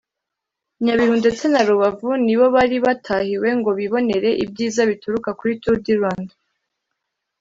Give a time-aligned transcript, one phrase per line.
[0.83, 6.33] Nyabihu ndetse na Rubavu nibo bari batahiwe ngo bibonere ibyiza bituruka kuri Tour du Rwanda